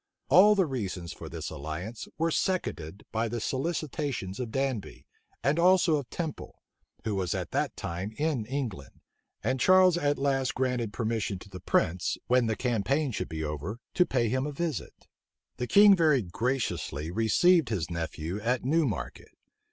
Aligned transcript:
All 0.29 0.55
the 0.55 0.65
reasons 0.65 1.13
for 1.13 1.29
this 1.29 1.51
alliance 1.51 2.07
were 2.17 2.31
seconded 2.31 3.05
by 3.11 3.27
the 3.27 3.39
solicitations 3.39 4.39
of 4.39 4.49
Danby, 4.49 5.05
and 5.43 5.59
also 5.59 5.97
of 5.97 6.09
Temple, 6.09 6.63
who 7.03 7.13
was 7.13 7.35
at 7.35 7.51
that 7.51 7.77
time 7.77 8.11
in 8.17 8.47
England; 8.47 8.99
and 9.43 9.59
Charles 9.59 9.99
at 9.99 10.17
last 10.17 10.55
granted 10.55 10.91
permission 10.91 11.37
to 11.37 11.49
the 11.49 11.59
prince, 11.59 12.17
when 12.25 12.47
the 12.47 12.55
campaign 12.55 13.11
should 13.11 13.29
be 13.29 13.43
over, 13.43 13.77
to 13.93 14.03
pay 14.03 14.27
him 14.27 14.47
a 14.47 14.51
visit. 14.51 15.05
The 15.57 15.67
king 15.67 15.95
very 15.95 16.23
graciously 16.23 17.11
received 17.11 17.69
his 17.69 17.91
nephew 17.91 18.41
at 18.41 18.65
Newmarket. 18.65 19.37